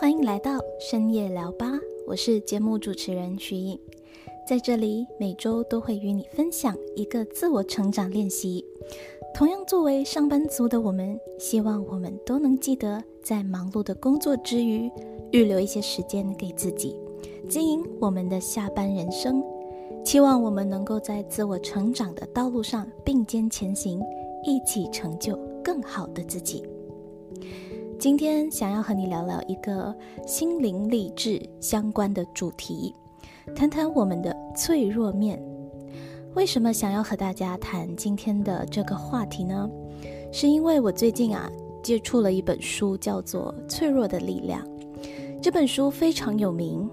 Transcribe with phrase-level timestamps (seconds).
[0.00, 3.78] 欢迎来到深夜聊吧，我是节目主持人徐颖，
[4.48, 8.64] 在这里每周都会与你分享一个自我成长练习。
[9.34, 14.90] 同样，作为上班族的我们，希望我们都能记得在忙碌的工作之余，
[15.32, 16.96] 预留一些时间给自己，
[17.46, 19.44] 经营我们的下班人生。
[20.02, 24.00] 期望我们能够在自我成长的道路上并肩前行，
[24.46, 26.64] 一起成就更好的自己。
[28.00, 29.94] 今天想要和你聊聊一个
[30.26, 32.94] 心灵励志相关的主题，
[33.54, 35.38] 谈谈我们的脆弱面。
[36.34, 39.68] 为什么想要和大家谈今天的这个话题呢？
[40.32, 44.66] 是因为我最近啊接触了一本书，叫做《脆弱的力量》。
[45.42, 46.88] 这本书非常有名，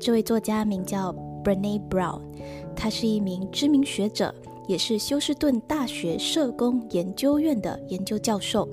[0.00, 2.22] 这位作家名叫 Brené Brown，
[2.74, 4.34] 他是一名知名学者。
[4.70, 8.68] 也是休斯顿大学社工研究院的研究教授，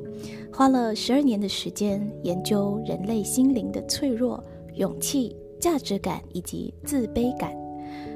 [0.53, 4.43] 花了十二年的时间研究人类心灵的脆弱、
[4.75, 7.51] 勇气、价值感以及自卑感，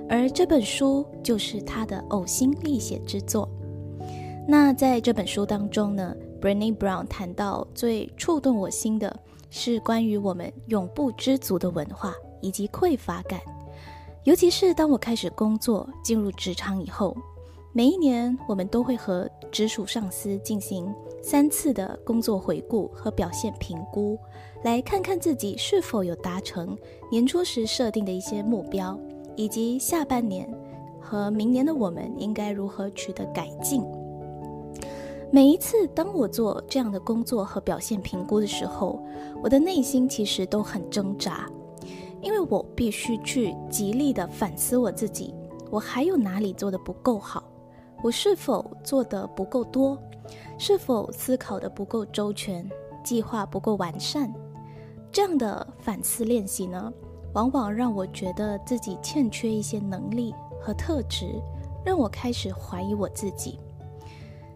[0.08, 3.50] 而这本书就是他的呕心沥血之作。
[4.48, 13.42] 那在这本书当中呢，Brené Brown 谈到最触动我心的是关于我们永不知足的文化以及匮乏感，
[14.24, 17.18] 尤其是当我开始工作进入职场以后。
[17.74, 24.20] 每一年，我们都会和直属上司进行三次的工作回顾和表现评估，
[24.62, 26.78] 来看看自己是否有达成
[27.10, 29.00] 年初时设定的一些目标，
[29.38, 30.54] 以及下半年
[31.00, 33.82] 和明年的我们应该如何取得改进。
[35.32, 39.02] 每一次当我做这样的工作和表现评估的时候，
[39.42, 41.50] 我的内心其实都很挣扎，
[42.22, 45.34] 因为我必须去极力的反思我自己，
[45.70, 47.42] 我还有哪里做的不够好。
[48.04, 49.96] 我是否做的不够多？
[50.58, 52.68] 是否思考的不够周全？
[53.04, 54.34] 计划不够完善？
[55.12, 56.92] 这样的反思练习呢，
[57.34, 61.40] 往往让我觉得自己欠缺一些能力和特质，
[61.86, 63.60] 让我开始怀疑我自己。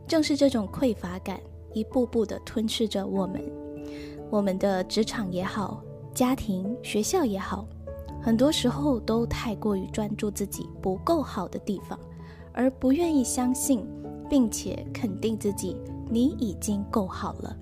[0.08, 1.40] 正是这种匮乏感，
[1.74, 3.44] 一步步的吞噬着我们。
[4.32, 5.84] 我们的职场也好，
[6.16, 7.68] 家庭、学校也好，
[8.24, 12.00] 很多时候都太过于专注自己不够好的地方。
[12.56, 13.86] 而不愿意相信，
[14.30, 15.76] 并且肯定自己，
[16.10, 17.56] 你已经够好了。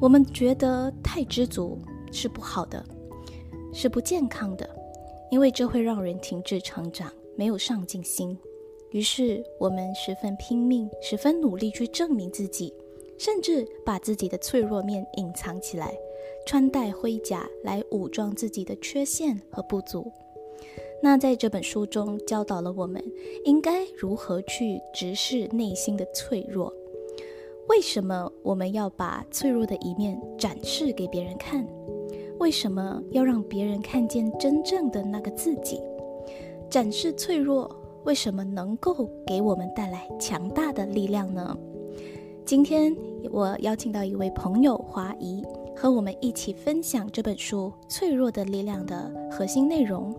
[0.00, 1.78] 我们觉得太知足
[2.10, 2.84] 是不好的，
[3.72, 4.68] 是不健康的，
[5.30, 8.36] 因为这会让人停滞成长，没有上进心。
[8.90, 12.74] 于是我们十分拼命，十分努力去证明自己，
[13.16, 15.94] 甚至把自己的脆弱面隐藏起来，
[16.46, 20.12] 穿戴盔甲来武装自己的缺陷和不足。
[21.02, 23.02] 那在这本书中教导了我们
[23.44, 26.72] 应该如何去直视内心的脆弱。
[27.68, 31.66] 为什么我们要把脆弱的一面展示给别人看？
[32.38, 35.80] 为什么要让别人看见真正的那个自己？
[36.70, 37.68] 展示脆弱
[38.04, 41.56] 为什么能够给我们带来强大的力量呢？
[42.44, 42.96] 今天
[43.30, 45.44] 我邀请到一位朋友华姨，
[45.82, 50.14] 和我们一起分享这本书《脆弱的力量》的核心内容。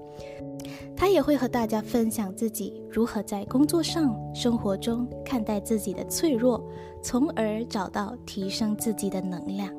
[0.94, 6.62] 他也会和大家分享自己如何在工作上、生活中看待自己的脆弱，
[7.02, 9.70] 从而找到提升自己的能量。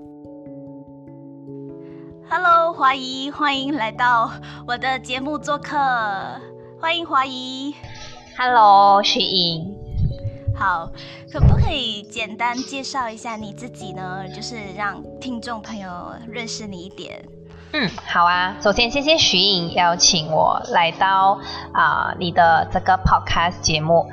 [2.30, 4.30] Hello，华姨，欢迎来到
[4.66, 5.76] 我的节目做客。
[6.80, 7.74] 欢迎华姨。
[8.38, 9.83] Hello，徐颖。
[10.56, 10.88] 好，
[11.32, 14.24] 可不可以简单介绍一下你自己呢？
[14.34, 15.88] 就是让听众朋友
[16.28, 17.24] 认识你一点。
[17.72, 18.56] 嗯，好啊。
[18.62, 21.40] 首先，谢谢徐颖邀请我来到
[21.72, 24.06] 啊你的这个 podcast 节目。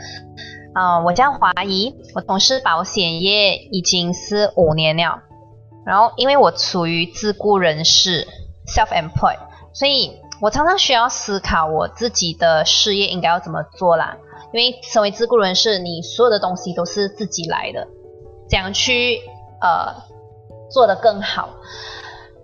[0.73, 5.21] 啊，我叫华怡，我从事保险业已经是五年了。
[5.85, 8.27] 然后，因为我处于自雇人士
[8.67, 9.39] （self-employed），
[9.73, 14.17] 所以我常常需要思考我自己的事业应该要怎么做啦。
[14.53, 17.87] 因为身为自雇人士，你所有的东西都是自己来的，
[18.49, 19.19] 怎样去
[19.61, 19.95] 呃
[20.69, 21.49] 做得更好？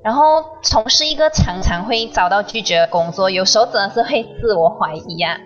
[0.03, 5.37] 然后从事一个常常会遭到拒绝的工作，有时候真的是会自我怀疑啊。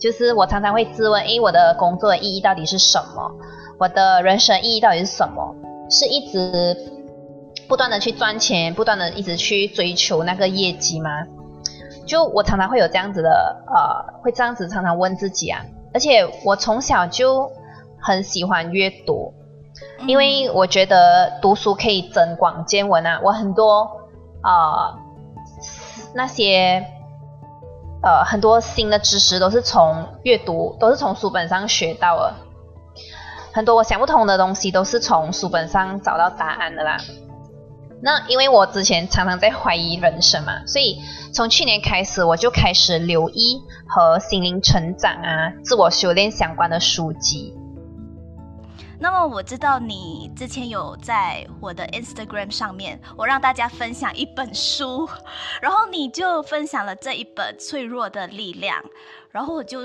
[0.00, 3.32] 就是我常常会自问：诶，我的工作的意义到底是什么？
[3.78, 5.54] 我的人生意义到底是什么？
[5.90, 6.76] 是一直
[7.68, 11.10] 不断的去赚钱，不断的一直去追求那个业绩吗？
[12.06, 15.62] 就我常常会有这样子的呃，会这样子常常问自己啊。
[15.98, 17.50] 而且我从小就
[18.00, 19.34] 很喜欢阅读，
[20.06, 23.20] 因为我觉得读书可以增广见闻啊。
[23.24, 23.90] 我很多。
[24.40, 24.94] 啊，
[26.14, 26.86] 那些
[28.04, 32.34] 呃很多新的知识都是从阅读，都是从书本上学到的。
[33.52, 36.98] 很多我想不通的东西都是从书本上找到答案的啦。
[38.00, 40.98] 那因为我之前常常在怀疑人生嘛，所以
[41.32, 47.54] 从去年开始我就开始留意和心灵成长啊、自我修炼相关的书籍。
[49.00, 55.08] 那么我知道你之前有在我的 Instagram 上面，我让大家分享一本书，
[55.60, 58.76] 然后你就分享了这一本《脆弱的力量》，
[59.30, 59.80] 然后我就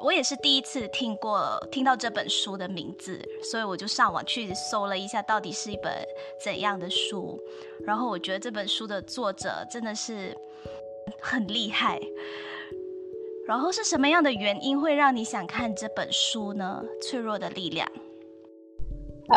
[0.00, 5.92] 我也是第一次听过听到这本书的名字，所以我就上网去搜了一下，到底是一本
[6.42, 7.40] 怎样的书。
[7.86, 10.36] 然后我觉得这本书的作者真的是
[11.20, 12.00] 很厉害。
[13.46, 16.82] 然后是什么样的原因会让你想看这本书呢？
[17.02, 17.88] 《脆弱的力量》。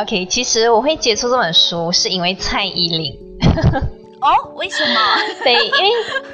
[0.01, 3.37] OK，其实我会接触这本书是因为蔡依林。
[4.21, 4.99] 哦，为什么？
[5.43, 5.89] 对，因为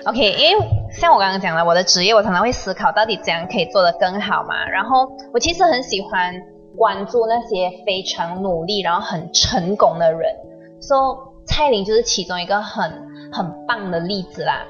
[0.05, 4.67] OK，因为像我刚刚讲的，我的职业我常常会思考到底怎样可以做得更好嘛。
[4.67, 6.33] 然后我其实很喜欢
[6.75, 10.35] 关注那些非常努力然后很成功的人，
[10.81, 12.91] 说蔡琳就是其中一个很
[13.31, 14.63] 很棒的例子啦。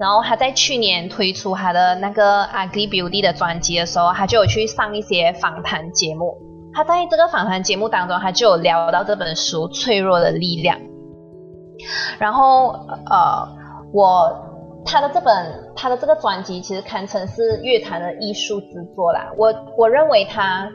[0.00, 6.36] 然后他在去年推出他的那个 Ugly Beauty 的专辑的时候，他就有去上一些访谈节目。
[6.74, 10.78] 他在这个访谈节目当中，他就有聊到这本书《脆弱的力量》。
[12.18, 12.68] 然后，
[13.10, 13.48] 呃，
[13.92, 14.32] 我
[14.84, 19.30] 他的这本他的这个专辑其实堪称是乐坛的艺术之作啦。
[19.36, 20.70] 我我认为他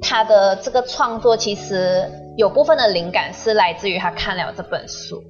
[0.00, 5.22] 他的这个创作其实有部分的灵感是来自于他看了这本书。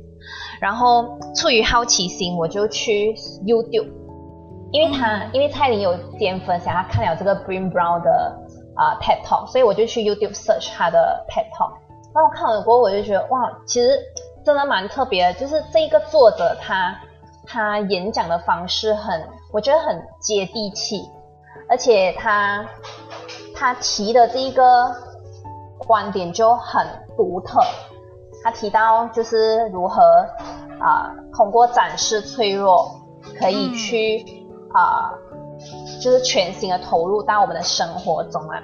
[0.61, 3.15] 然后出于好奇心，我就去
[3.45, 3.91] YouTube，
[4.73, 8.43] 因为他因为蔡琳有先分享他看了这个 Brin Brown 的。
[8.77, 11.73] 啊，TED Talk，所以我就去 YouTube search 他的 TED Talk。
[12.15, 13.99] 那我看完过后，我就觉得哇，其实
[14.47, 15.35] 真的蛮特别的。
[15.35, 16.97] 就是这一个作者他
[17.47, 21.11] 他演讲的方式很，我觉得很接地气，
[21.69, 22.65] 而且他
[23.55, 24.95] 他提的这一个
[25.79, 27.61] 观点就很独特。
[28.45, 30.01] 他提到就是如何
[30.81, 32.89] 啊，通过展示脆弱，
[33.39, 34.25] 可以去
[34.73, 35.13] 啊。
[36.03, 38.63] 就是全心的投入到我们的生活中啊，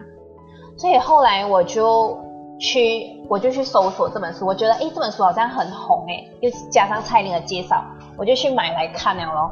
[0.76, 2.16] 所以后来我就
[2.62, 7.84] 去，我就去搜索这本书，我觉得哎，这本书好像很红哎，又加上蔡琳的介绍，
[8.16, 9.50] 我就去买来看了咯。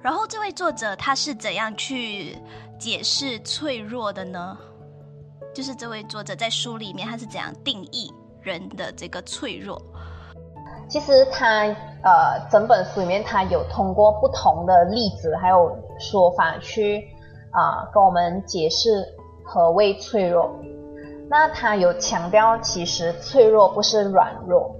[0.00, 2.38] 然后这位作者他是怎样去
[2.78, 4.56] 解释脆弱的呢？
[5.54, 8.10] 就是这位作者在书里面他是怎样定义
[8.40, 9.80] 人的这个脆弱？
[10.88, 11.64] 其实他
[12.02, 17.06] 呃，整本书里面他有通过不同的例子还有说法去
[17.50, 19.06] 啊跟我们解释
[19.44, 20.50] 何谓脆弱。
[21.28, 24.76] 那他有强调，其实脆弱不是软弱，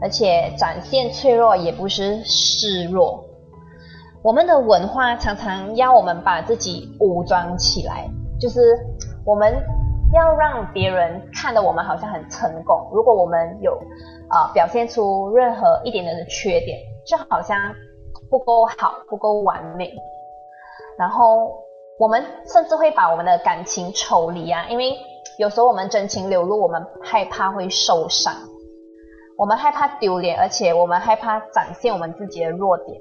[0.00, 3.24] 而且展现脆弱也不是示弱。
[4.22, 8.06] 我们的文化常常要我们把自己武装起来，
[8.40, 8.60] 就是
[9.26, 9.52] 我们
[10.14, 12.88] 要让别人看的我们好像很成功。
[12.92, 13.76] 如果我们有
[14.28, 17.58] 啊，表现出任何一点点的缺点，就好像
[18.30, 19.92] 不够好、不够完美。
[20.96, 21.50] 然后
[21.98, 24.96] 我们甚至会把我们的感情抽离啊，因为
[25.38, 28.34] 有时候我们真情流露，我们害怕会受伤，
[29.36, 33.00] 我们害怕丢脸，而且我们害怕展现我们自己的弱点。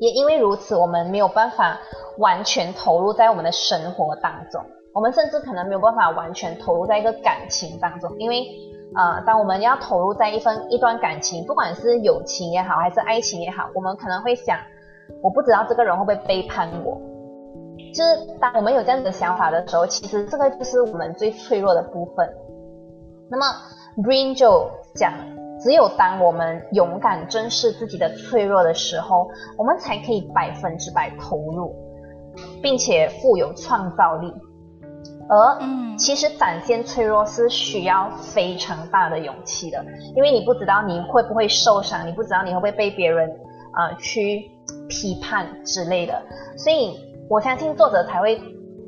[0.00, 1.78] 也因为如此，我们没有办法
[2.18, 4.62] 完全投入在我们的生活当中，
[4.92, 8.44] 我们甚至可能没有办法完全投入在一个感情当中，因为。
[8.94, 14.56] 啊，当我们要投入在一份一段感情，不管是友情也好，还是爱情也好，我们可能会想，
[15.20, 16.96] 我不知道这个人会不会背叛我。
[17.96, 22.28] 就是当我们有这样子的想法的时候，其实这个就是我们最脆弱的部分。
[23.30, 23.46] 那么
[24.04, 25.14] Brain 就讲，
[25.62, 31.74] 只有当我们勇敢正视自己的脆弱的时候，我们才可以百分之百投入，
[32.62, 34.30] 并且富有创造力。
[35.28, 39.82] 而其实展现脆弱是需要非常大的勇气的，
[40.14, 43.28] 因为你不知道你会不会受伤，你不知道你会不会被别人
[43.72, 44.50] 啊去
[44.88, 46.22] 批判之类的，
[46.56, 46.96] 所以
[47.28, 48.40] 我相信作者才会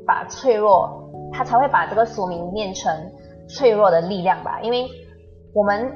[0.05, 2.91] 把脆弱，他才会把这个书名念成
[3.47, 4.89] 脆弱的力量吧，因为
[5.53, 5.91] 我们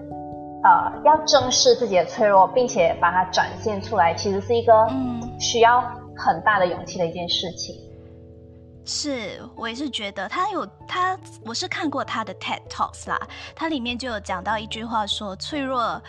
[0.63, 4.73] 呃要正视自己的脆弱，并且把它展现出来，其实是一个
[5.39, 5.81] 需要
[6.17, 7.75] 很大的勇气的一件事情。
[8.85, 13.17] 是我也是觉得他有他，我是看过他的 TED Talks 啦，
[13.55, 16.01] 他里面就有讲到一句话说，脆弱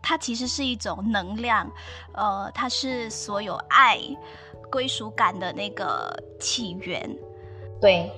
[0.00, 1.68] 它其实是一种能量，
[2.14, 3.98] 呃，它是所有爱
[4.70, 7.08] 归属感的那个起源。
[7.80, 8.10] 对，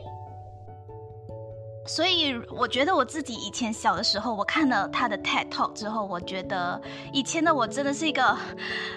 [1.86, 6.80] 所以我觉得我自己以前小的时候，我看了他的 TED Talk 之后，我觉得
[7.12, 8.36] 以前的我真的是一个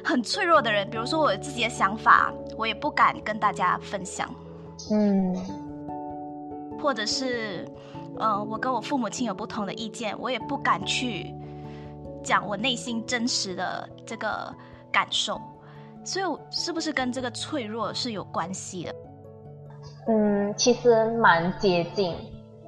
[0.04, 4.30] 很脆弱的人，比如说我自己的想法，我也不敢跟大家分享。
[4.92, 5.36] 嗯，
[6.80, 7.68] 或者是，
[8.18, 11.34] 呃，我跟我父母亲有不同的意见，我也不敢去
[12.24, 14.54] 讲我内心真实的这个
[14.92, 15.40] 感受，
[16.06, 18.96] 所以是不是跟这个脆弱是有关系的？
[20.08, 22.16] 嗯，其实蛮接近，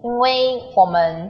[0.03, 1.29] 因为我们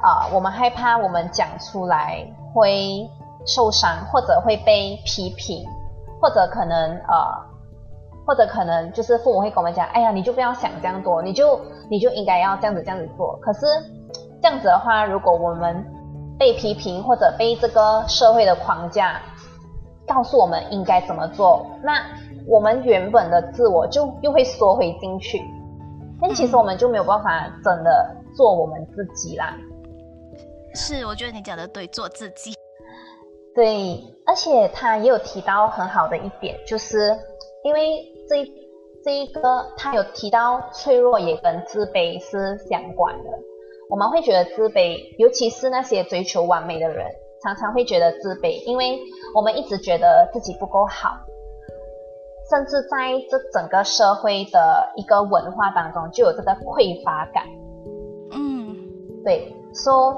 [0.00, 2.24] 啊，我们害怕我们讲出来
[2.54, 3.04] 会
[3.44, 5.66] 受伤，或者会被批评，
[6.22, 7.26] 或者可能呃，
[8.24, 11.60] 或者可能就是父母会跟我们讲，哎呀，你就不要想这样多，你就
[11.90, 13.36] 你就应该要这样子这样子做。
[13.42, 13.66] 可是
[14.40, 15.84] 这样子的话，如果我们
[16.38, 19.20] 被批评或者被这个社会的框架
[20.08, 22.02] 告诉我们应该怎么做，那。
[22.50, 25.38] 我们原本的自我就又会缩回进去，
[26.18, 29.54] 但其实我们就没有办法真的做我们自己啦。
[30.72, 32.54] 是，我觉得你讲的对，做自己。
[33.54, 37.14] 对，而且他也有提到很好的一点，就是
[37.64, 38.50] 因为这
[39.04, 43.30] 这一个他有提到脆弱也跟自卑是相关的。
[43.90, 47.06] 我们会觉得自卑，尤其是那些追求完美的人，
[47.42, 48.98] 常常会觉得自卑，因为
[49.34, 51.10] 我们一直觉得自己不够好。
[52.50, 57.44] 甚至在这整个社会的一个文化当中，就有这个匮乏感。
[58.32, 58.74] 嗯，
[59.22, 60.16] 对，说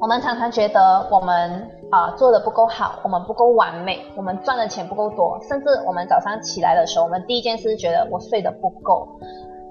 [0.00, 9.06] 我们常常觉得我们啊做的不够好，我们不够完美，我们赚的钱不够多，甚至我们早上起来的时候，我们第一件事觉得我睡得不够，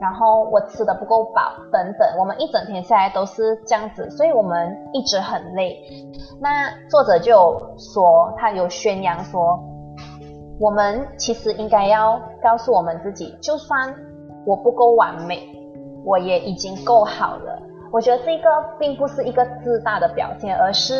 [0.01, 5.77] 然后我吃的不够饱等等，我们一整天下来都是这样子，所以我们一直很累。
[6.41, 9.59] 那作者就说，他有宣扬说。
[10.59, 13.91] 我们其实应该要告诉我们自己，就算
[14.45, 15.41] 我不够完美，
[16.05, 17.59] 我也已经够好了。
[17.91, 20.93] 我觉得这个并不是一个自大的表现，而是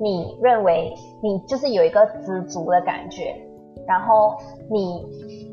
[0.00, 0.92] 你认为
[1.22, 3.36] 你就是有一个知足的感觉，
[3.86, 4.36] 然后
[4.68, 5.06] 你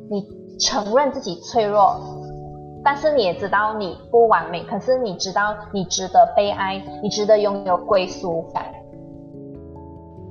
[0.09, 1.95] 你承认自己脆弱，
[2.85, 8.63] 但是你也知道你不完美，可是你知道你值得被爱，你值得拥有归属感。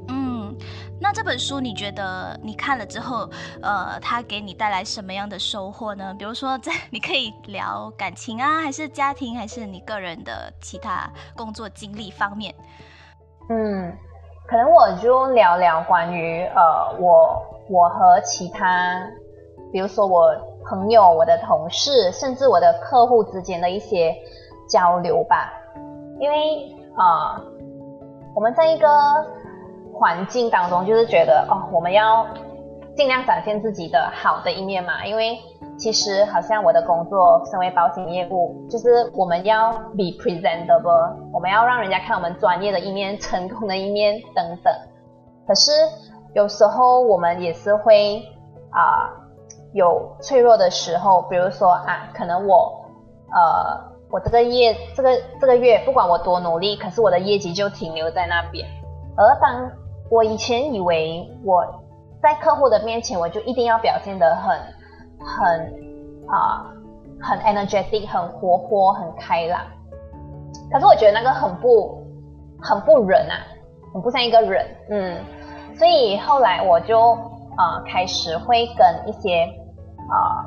[0.09, 0.57] 嗯
[1.01, 3.29] 那这本书你觉得你看了之后，
[3.61, 6.15] 呃，它给你带来什么样的收获呢？
[6.17, 12.55] 比如说，在你可以聊感情啊，还是家庭，还是你个人的其他工作经历方面？
[13.51, 13.93] 嗯，
[14.47, 19.05] 可能我就聊聊关于呃，我我和其他，
[19.73, 20.33] 比如说我
[20.69, 24.15] 朋友、我的同事，甚至我的客户之间的一些
[24.69, 25.53] 交流吧。
[26.19, 27.41] 因为啊，
[28.35, 28.89] 我们在一个。
[29.97, 32.27] 环境当中，就是觉得哦，我们要
[32.97, 35.07] 尽量展现自己的好的一面嘛。
[35.07, 35.39] 因为
[35.79, 44.75] 其实好像我的工作，身为保险业务，就是我们要 be presentable，我们要让人家看我们专业的一面、成功的一面等等。
[45.47, 45.71] 可是
[46.35, 48.21] 有时候我们也是会
[48.71, 49.09] 啊
[49.75, 52.87] 有脆弱的时候，比如说啊，可能我
[53.33, 58.65] 呃我这个业这个这个月不管我多努力，可是我的业绩就停留在那边，
[59.17, 59.71] 而当
[60.11, 61.67] 我以前以为我
[62.23, 64.57] 在客户的面前，我就一定要表现得很、
[65.19, 65.75] 很
[66.29, 66.71] 啊、
[67.21, 69.61] 很 energetic、很活泼、很开朗。
[70.71, 72.01] 可是我觉得那个很不、
[72.63, 73.43] 很不人啊，
[73.93, 74.65] 很不像一个人。
[74.89, 75.19] 嗯，
[75.77, 77.13] 所以后来我就
[77.57, 79.47] 啊开始会跟一些
[80.11, 80.45] 啊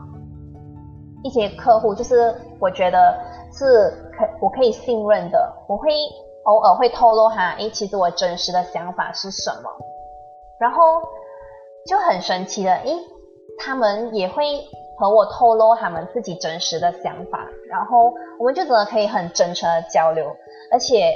[1.24, 3.18] 一些客户，就是我觉得
[3.52, 5.90] 是可我可以信任的，我会。
[6.48, 9.70] 偶尔会透露哈，诶，其实我真实的想法是什么？
[10.58, 10.82] 然后
[11.86, 12.96] 就很神奇的，诶，
[13.60, 14.46] 他们也会
[14.98, 20.26] 和我透露他们自己真实的想法，然后我们就真的可以很真诚的交流，
[20.72, 21.14] 而且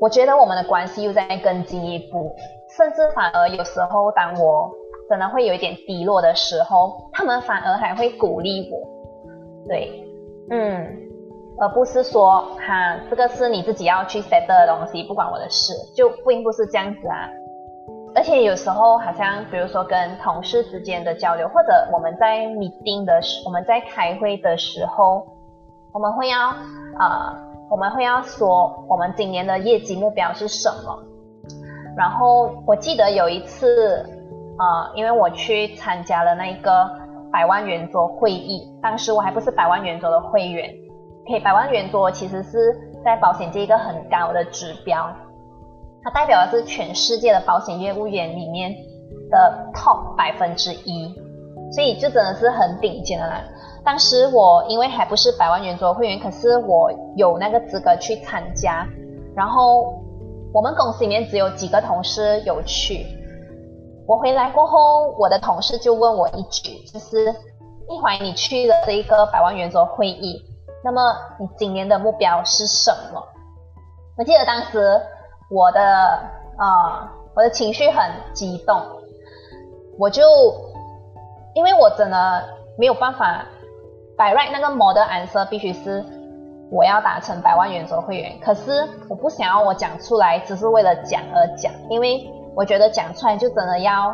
[0.00, 2.36] 我觉得我们的关系又在更进一步，
[2.76, 4.70] 甚至反而有时候当我
[5.08, 9.90] 真的会有一点低落的时候，他们反而还会鼓励我，对，
[10.50, 11.00] 嗯。
[11.56, 17.30] 而不是说哈，这个是你自己要去 set 的东西，不关我的事，就并不是这样子啊。
[18.12, 25.24] 而且有时候好像，比如说跟同事之间的交流，或者我们在 meeting 的时，我们在开会的时候，
[25.92, 26.48] 我们会要
[26.98, 27.38] 啊，
[27.70, 30.98] 我们会要说我们今年的业绩目标是什么。
[31.96, 34.04] 然后我记得有一次
[34.56, 36.88] 啊，因为我去参加了那个
[37.32, 40.72] 百万圆桌会议，当时我还不是百万圆桌的会员。
[41.26, 42.58] 可以百万元桌，其实是
[43.02, 45.10] 在保险界一个很高的指标，
[46.02, 48.70] 它代表的是全世界的保险业务员里面
[49.30, 51.14] 的 top 百分之一，
[51.72, 53.40] 所以就真的是很顶尖的啦。
[53.82, 58.86] 当时我因为还不是百万元桌会员，可是我有那个资格去参加，
[59.34, 59.94] 然后
[60.52, 63.06] 我们公司里面只有几个同事有去。
[64.06, 67.34] 我回来过后，我的同事就问我一句，就是
[67.88, 70.42] 一怀你去了这一个百万元桌会议。
[70.84, 71.00] 那么
[71.40, 73.22] 你今年的目标是什么？
[74.18, 75.00] 我记得当时
[75.50, 75.80] 我的
[76.58, 78.78] 呃，我的情绪很激动，
[79.98, 80.22] 我就
[81.54, 82.44] 因为我真的
[82.76, 83.46] 没有办法
[84.18, 86.04] ，by right 那个 model answer 必须是
[86.70, 94.10] 我要达成百万圆桌会员，可是我不想要我讲出来只是为了讲而讲，因为我觉得讲出来就真的要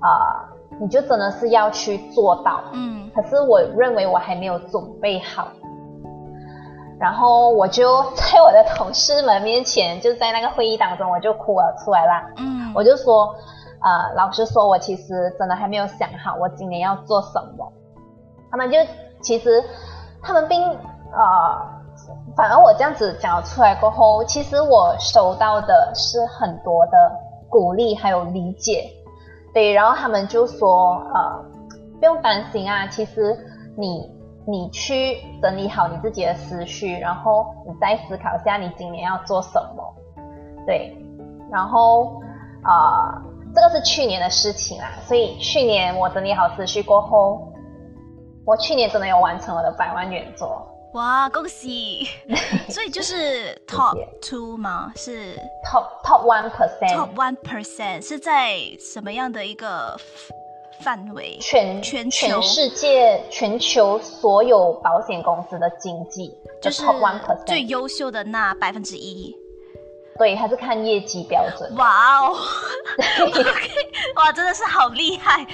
[0.00, 0.48] 啊。
[0.80, 5.48] 你就真的是要去做到，嗯，可是我认为我还没有准备好，
[6.98, 13.34] 然后我就在我的同事们面前，就在那个会议当中，我就哭了出来啦，嗯，我就说，
[13.82, 17.70] 呃，老实说，我其实真的还没有想好我今年要做什么。
[18.50, 18.78] 他们就
[19.20, 19.62] 其实
[20.22, 20.78] 他们并呃，
[22.36, 27.12] 反而我这样子讲出来过后，其实我收到的是很多的
[27.50, 28.90] 鼓励还有理解。
[29.52, 31.44] 对，然后他们就说，呃，
[31.98, 33.36] 不用担心啊，其实
[33.76, 34.08] 你
[34.46, 39.94] 你去整理好你自己的思绪，然后你再思考一下你今年要做什么。
[40.64, 40.96] 对，
[41.50, 42.22] 然后
[42.62, 43.20] 啊，
[43.52, 47.52] 这个是去年的事情啦，所以去年我整理好思绪过后，
[48.46, 50.64] 我去年真的有完成我的百万原作。
[50.94, 52.08] 哇，恭喜！
[52.68, 54.92] 所以就是 top two 吗？
[54.96, 59.96] 是 top top one percent？top one percent 是在什么样的一个
[60.82, 61.38] 范围？
[61.40, 69.32] 全全全世界全球所有保险公司的经济，就是 top one percent 最优秀的那百分之一。
[70.18, 71.74] 对，还是看业绩标准。
[71.76, 72.36] 哇哦，
[74.16, 75.46] 哇，真的是好厉害！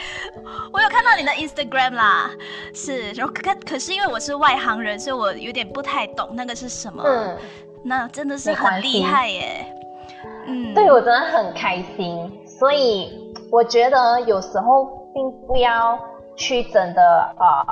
[0.73, 2.31] 我有看到你的 Instagram 啦，
[2.75, 7.03] 是，然后可可是因为我是外行人，所以我有点不太懂那个是什么。
[7.07, 7.39] 嗯，
[7.85, 9.73] 那真的是很厉害耶。
[10.47, 14.85] 嗯，对我真的很开心，所以我觉得有时候
[15.15, 15.97] 并不要
[16.35, 17.03] 去真的
[17.39, 17.65] 啊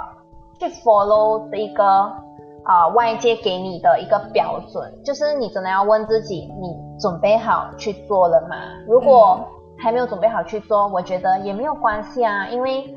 [0.61, 2.24] 去 follow 这一个。
[2.65, 8.57] 啊，外界给你的一个标准，就是你真的要问自己，你准备好去做了吗？
[8.89, 9.39] 如果
[9.79, 12.95] 还没有准备好去做，我觉得也没有关系啊，因为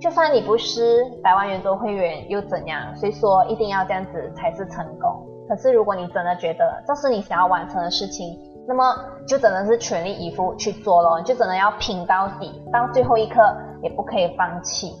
[0.00, 2.94] 就算你不是百万元做会员又怎样？
[2.94, 5.26] 谁说一定要这样子才是成功？
[5.48, 8.94] 可是如果你真的觉得这是你想要完成的事情，那么
[9.26, 13.42] 就真的是全力以赴去做咯，就真的要拼到底，到最后一刻
[13.82, 14.92] 也不可以放弃。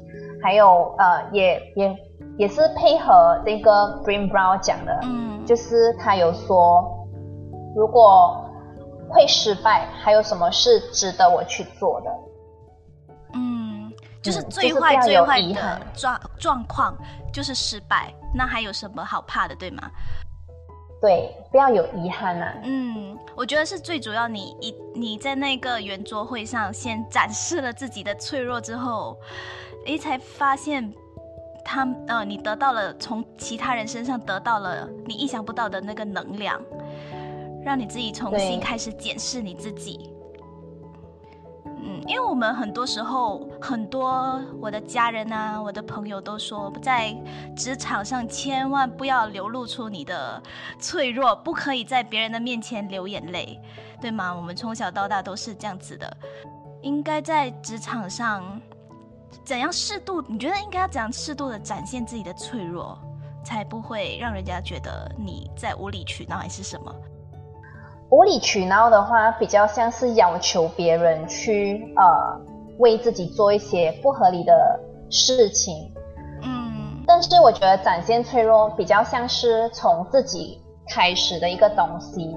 [0.42, 1.96] 还有呃，也也。
[2.40, 3.70] 也是配合那个
[4.02, 7.06] Brin Brown 讲的，嗯，就是他有说，
[7.76, 8.42] 如果
[9.10, 12.10] 会失败，还有什么是值得我去做的？
[13.34, 16.96] 嗯，就是最坏最坏的状状况
[17.30, 19.90] 就是失败，那还有什么好怕的，对吗？
[20.98, 22.54] 对，不要有遗憾呐。
[22.62, 29.14] 嗯，我觉得是最主要，你一你在那个圆桌会上先展示了自己的脆弱之后，
[29.84, 30.90] 诶，才发现。
[31.64, 36.60] 他呃，你得到了从其他人身上得到了你意想不到的那个能量，
[37.64, 40.10] 让你自己重新开始检视你自己。
[41.64, 47.14] 嗯，因为我们很多时候，很多我的家人啊，我的朋友都说，在
[47.56, 50.42] 职场上千万不要流露出你的
[50.78, 53.58] 脆弱，不可以在别人的面前流眼泪，
[54.00, 54.34] 对吗？
[54.34, 56.14] 我们从小到大都是这样子的，
[56.82, 58.60] 应该在职场上。
[59.44, 60.22] 怎样适度？
[60.28, 62.96] 你觉得应该要怎样适度的展现自己的脆弱，
[63.44, 66.94] 才不会让人家觉得你在无理取闹还是什么？
[68.10, 72.40] 无理取闹的话，比较像是要求别人去呃
[72.78, 74.78] 为自己做一些不合理的
[75.10, 75.92] 事情。
[76.42, 82.36] 嗯，但是我觉得展现脆弱比较像是从自己开始的一个东西。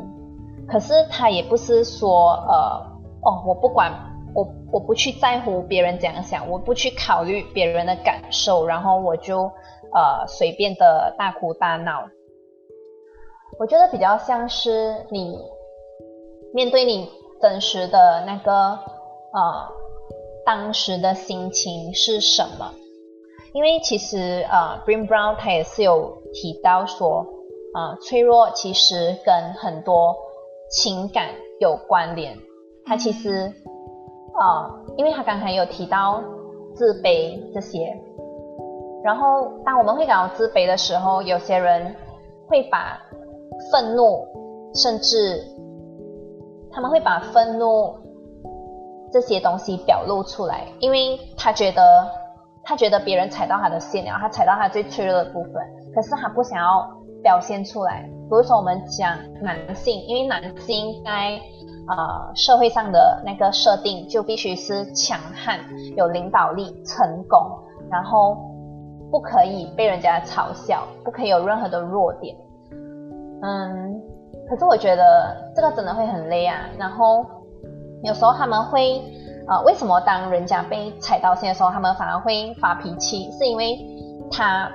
[0.68, 2.86] 可是他也不是说呃
[3.24, 3.92] 哦，我不管。
[4.34, 9.44] 我我不去在乎别人怎样想，我不去考虑别人的感受，然后我就
[9.94, 12.10] 呃随便的大哭大闹。
[13.60, 15.38] 我觉得比较像是你
[16.54, 17.08] 面对你
[17.40, 19.70] 真实的那个呃
[20.44, 22.74] 当时的心情是什么？
[23.54, 27.24] 因为其实呃，Brin Brown 他也是有提到说，
[27.76, 30.16] 呃，脆弱其实跟很多
[30.72, 32.36] 情感有关联，
[32.86, 33.54] 他其实。
[34.34, 36.22] 啊，因为他刚才有提到
[36.74, 37.96] 自卑这些，
[39.04, 41.96] 然后当我们会感到自卑的时候，有些人
[42.48, 43.00] 会把
[43.72, 44.26] 愤怒，
[44.74, 45.44] 甚至
[46.72, 47.94] 他们会把愤怒
[49.12, 52.08] 这些东西表露出来，因为他觉得
[52.64, 55.54] 他觉得别人踩到他的线了，他踩到他最脆弱的部分，
[55.94, 56.90] 可是他不想要
[57.24, 58.04] 表现出来。
[58.04, 61.40] 比如说我们讲男性，因为男性在
[61.86, 65.60] 呃，社会上的那个设定就必须是强悍、
[65.98, 67.40] 有领导力、成功，
[67.90, 68.38] 然后
[69.12, 72.36] 不可以被人家嘲笑，不可以有任何的弱点。
[73.42, 74.02] 嗯，
[74.50, 76.56] 可是我觉得这个真的会很累啊。
[76.78, 77.26] 然后
[78.04, 79.02] 有时候他们会，
[79.50, 83.30] 呃，为什么当人家被踩到线的时候，他们反而会发脾气？
[83.34, 83.78] 是因为
[84.32, 84.72] 他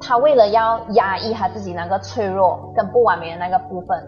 [0.00, 4.02] 他为了要压抑他自己那个脆弱跟不完美的那个部分，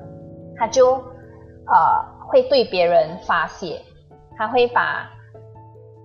[0.57, 3.81] 他就呃会对别人发泄，
[4.37, 5.11] 他会把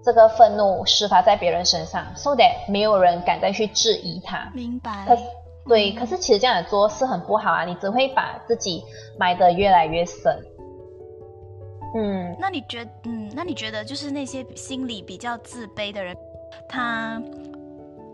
[0.04, 4.50] 这个愤怒施发在别人身上，so that 没有人敢再去质疑他。
[4.54, 5.06] 明白。
[5.08, 5.18] 可
[5.66, 8.84] 对，可是其实这样做是很不好啊，你只会把自己
[9.18, 10.38] 埋得越来越深。
[11.96, 16.18] 嗯，那你觉嗯，那你觉得就是那些心里比较自卑的人，
[16.68, 17.22] 他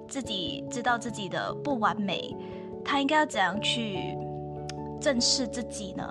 [0.10, 2.36] 自己知道自己的不完美，
[2.84, 4.17] 他应该要怎样去
[5.00, 6.04] 正视自己呢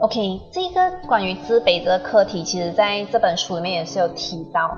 [0.00, 4.76] ？OK，这个关于自卑这个课题，其实在这本书里面也是有提到，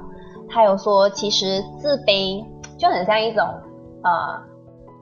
[0.48, 2.44] 他有说其实自卑
[2.76, 3.42] 就很像一种
[4.02, 4.42] 呃。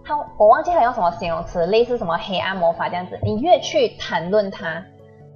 [0.07, 3.19] 他我忘记他用什么形容词，类似什么黑暗魔法这样子。
[3.23, 4.85] 你越去谈论它，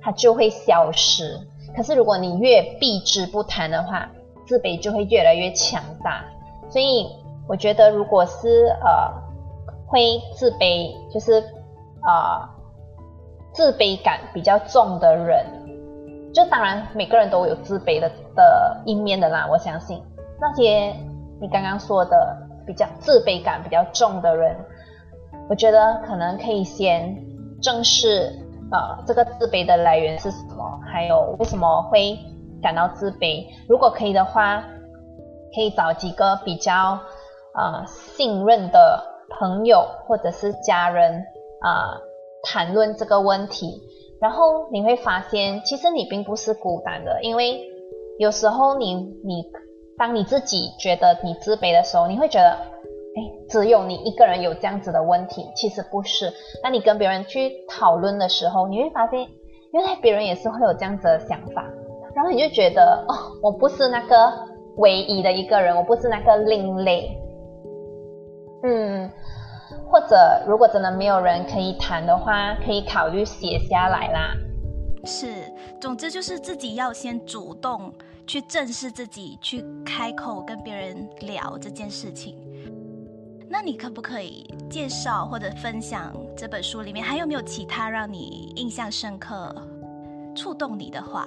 [0.02, 1.40] 它就会消失。
[1.74, 4.06] 可是如果你越避之不谈的话，
[4.46, 6.22] 自卑就会越来越强大。
[6.68, 7.06] 所以
[7.48, 9.10] 我觉得，如果是呃
[9.86, 11.42] 会自卑，就是
[12.06, 12.48] 呃
[13.52, 15.44] 自卑感比较重的人，
[16.32, 19.48] 就当然每个人都有自卑的的一面的啦。
[19.50, 20.00] 我相信
[20.40, 20.94] 那些
[21.40, 22.44] 你刚刚说的。
[22.68, 24.54] 比较自卑感比较重的人，
[25.48, 27.16] 我觉得可能可以先
[27.62, 28.30] 正视
[28.70, 32.18] 呃这个自卑的来源是什么，还有为什么会
[32.60, 33.46] 感到自卑。
[33.66, 34.62] 如果可以的话，
[35.54, 37.00] 可以找几个比较
[37.58, 39.02] 呃信任的
[39.38, 41.12] 朋友或者是家人
[41.60, 41.98] 啊
[42.44, 43.82] 谈论这个问题，
[44.20, 47.60] 然后你会发现其实你并不是孤单的，因为
[48.18, 49.44] 有时候你你。
[50.00, 53.18] 当你自己觉得你自卑的时候，你会觉得，哎，
[53.48, 56.32] 只有你一个人有这样子的问题，其实不是。
[56.62, 59.26] 那你跟别人去讨论的时候，你会发现，
[59.72, 61.64] 原来别人也是会有这样子的想法，
[62.14, 64.32] 然后你就觉得，哦，我不是那个
[64.76, 67.10] 唯一的一个人，我不是那个另类。
[68.62, 69.10] 嗯，
[69.90, 70.16] 或者
[70.46, 74.34] 如果真的没有人可以谈的话，可以考虑写下来啦。
[75.04, 75.26] 是，
[75.80, 77.92] 总之就是自己要先主动。
[78.26, 82.36] 去正视自己，去开口跟别人聊这件事情。
[83.48, 89.50] 那你可不可以介绍或者分享这本书里面还有没有其他让你印象深刻、
[90.36, 91.26] 触动你的话？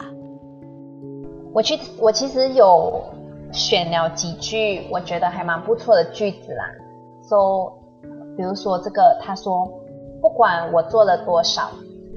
[1.51, 3.03] 我去，我其实有
[3.51, 6.65] 选了几句我觉得还蛮不错的句子啦。
[7.31, 7.71] 说，
[8.35, 9.65] 比如说这个，他说
[10.21, 11.69] ：“不管我做了多少，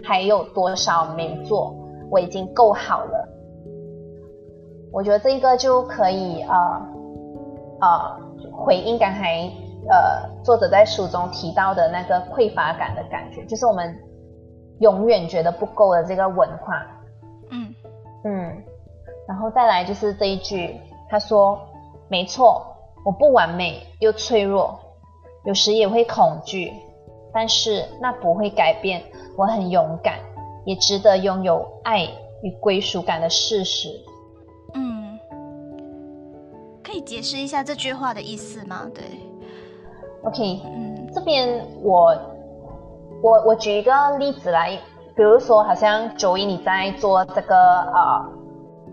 [0.02, 1.72] 还有多少没做，
[2.10, 3.28] 我已经够好了。”
[4.92, 6.56] 我觉得这一个就可以呃
[7.80, 8.16] 呃
[8.52, 9.48] 回应刚才
[9.88, 13.96] 呃作者在书中提到的那个匮乏感的感觉，就是我们
[14.80, 16.84] 永远觉得不够的这个文化。
[17.50, 17.72] 嗯
[18.24, 18.62] 嗯，
[19.28, 21.60] 然后再来就是这一句，他说
[22.10, 22.66] ：“没错，
[23.04, 24.78] 我不完美又脆弱，
[25.44, 26.72] 有时也会恐惧，
[27.32, 29.02] 但是那不会改变
[29.36, 30.18] 我很勇敢，
[30.64, 32.04] 也值得拥有爱
[32.42, 33.88] 与归属感的事实。”
[34.74, 35.18] 嗯
[36.82, 38.86] 可以解释一下这句话的意思吗？
[38.94, 39.04] 对
[40.24, 42.14] ，OK，嗯，这边我
[43.22, 44.78] 我我举一个例子来，
[45.16, 48.26] 比如说，好像九一你在做这个呃，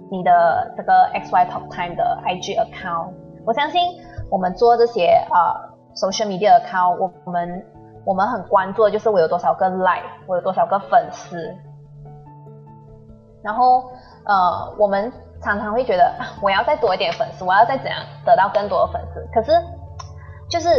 [0.09, 3.09] 你的这个 XY Top Time 的 IG account，
[3.45, 3.81] 我相信
[4.29, 7.65] 我们做这些呃 social media account，我我们
[8.05, 11.37] 我们很关注的就是我有多少个 like，我有多少个粉丝，
[13.43, 13.91] 然后
[14.25, 15.11] 呃我们。
[15.43, 19.27] 常常会觉得我要再多一点粉丝，我要再怎样得到更多的粉丝。
[19.33, 19.51] 可是，
[20.47, 20.69] 就是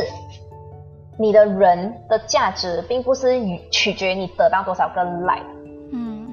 [1.18, 5.44] 你的人的价值，并不是与取决于你得到多少个 like。
[5.92, 6.32] 嗯，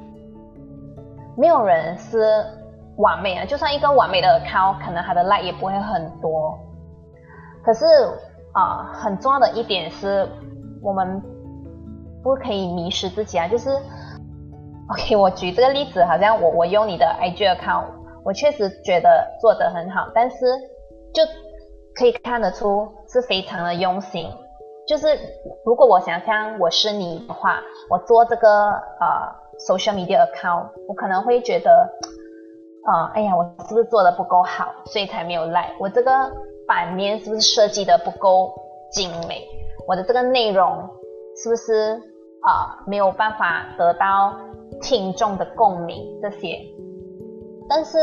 [1.36, 2.46] 没有人是
[2.98, 6.56] 完美的，就算一个完美的 account，可能他的 like 也不会很多。
[7.64, 7.84] 可是
[8.60, 10.28] 啊，很重要的一点是，
[10.82, 11.22] 我们
[12.22, 13.48] 不可以迷失自己啊。
[13.48, 13.70] 就是
[14.90, 17.86] OK，我举这个例子，好像我我用你的 IG account。
[18.26, 20.46] 我确实觉得做得很好，但是
[21.14, 21.24] 就
[21.96, 24.30] 可以看得出是非常的用心。
[24.86, 25.08] 就是
[25.66, 29.08] 如果我想象我是你的话，我做这个呃
[29.68, 31.72] social media account，我可能会觉得，
[32.92, 35.72] 啊，哎呀，我是不是做的不够好，所以才没有 like？
[35.80, 36.12] 我这个
[36.70, 38.54] 版面是不是设计的不够
[38.92, 39.44] 精美？
[39.88, 40.88] 我的这个内容
[41.36, 41.96] 是不是
[42.44, 44.38] 啊没有办法得到
[44.80, 46.06] 听众的共鸣？
[46.22, 46.60] 这些？
[47.68, 47.98] 但是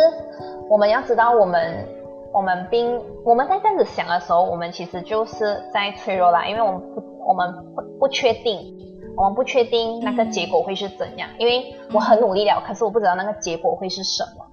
[0.68, 1.88] 我们要知道，我们
[2.32, 8.76] 我们并我们在这样子想的时候，我们其实就是在脆弱啦，因为我们不我们不不确定
[9.16, 14.44] 我们不确定那个结果会是怎样，因为我很努力了，可是我不知道那个结果会是什么。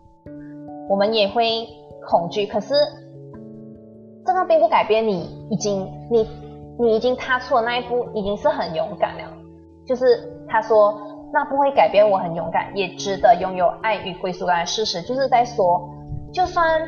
[0.87, 1.67] 我们也会
[2.07, 2.73] 恐惧，可是
[4.33, 6.27] 那并不改变你已经你
[6.79, 9.23] 你已经踏出了那一步，已经是很勇敢了。
[9.85, 10.05] 就是
[10.47, 10.97] 他说，
[11.33, 15.89] 那不会改变我很勇敢，也值得拥有爱与归属感的事实，就是在说，
[16.33, 16.81] 就算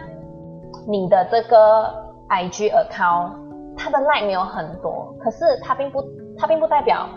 [0.88, 1.94] 你的这个
[2.30, 3.34] IG account，
[3.78, 6.02] 它的 like 没有很多，可是它并不，
[6.38, 7.08] 它并不代表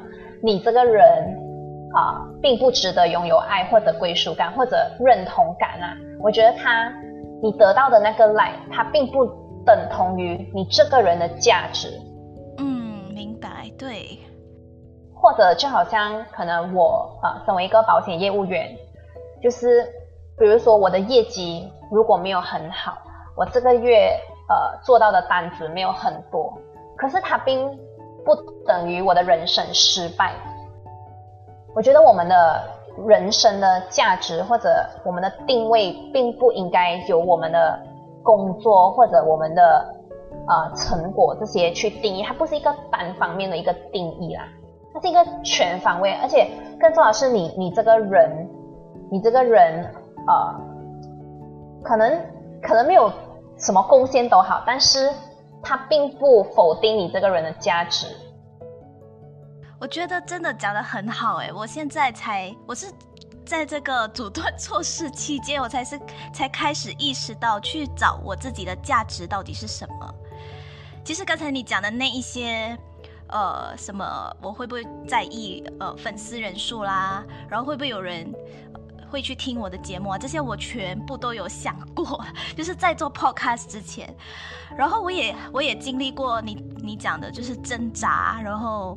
[0.43, 1.05] 你这个人
[1.95, 5.97] 啊，并不值得拥有爱或者归属感或者认同感啊。
[6.21, 6.93] 我觉得他，
[7.41, 9.25] 你得到的那个 like，它并不
[9.69, 11.93] 等同于你这个人的价值。
[12.57, 14.19] 嗯，明白，对。
[15.15, 18.75] 或者就好像可能我呃，身为一个保险业务员，
[19.43, 19.85] 就是
[20.39, 22.97] 比如说我的业绩如果没有很好，
[23.37, 26.57] 我这个月呃做到的单子没有很多，
[26.97, 27.69] 可是它并
[28.25, 30.33] 不等于我的人生失败。
[31.75, 32.65] 我觉得我们的
[33.07, 37.79] 人生的价值或者我们的定位，并不应该由我们的
[38.23, 39.95] 工作或者我们的
[40.47, 44.49] 呃成果这些去定义，它不是一个单方面的一个定义啦。
[44.93, 46.51] 它是一个全方位，而且
[46.81, 48.49] 更重要的是，你你这个人，
[49.11, 49.85] 你这个人，
[50.27, 50.61] 呃，
[51.83, 52.21] 可能
[52.63, 53.13] 可能没有
[53.59, 55.11] 什么贡献都好，但是
[55.63, 58.07] 它并不否定你这个人的价值。
[59.81, 62.87] 我觉得真的讲的很好，哎，我现在才，我是
[63.49, 65.99] 在这个阻断措施期间，我才是
[66.33, 70.15] 才开始意识到去找我自己的价值到底是什么。
[71.03, 72.79] 其实刚才你讲的那一些。
[73.31, 74.35] 呃，什么？
[74.41, 77.23] 我会不会在意呃粉丝人数啦？
[77.47, 78.27] 然后会不会有人
[79.11, 80.17] 会去听我的节目啊？
[80.17, 82.25] 这些我全部都有想过，
[82.57, 84.17] 就是在做 podcast 之前，
[84.75, 88.97] 然后我也我也经历过你你讲的就是挣扎，然后